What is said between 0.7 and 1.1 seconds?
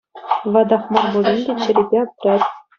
мар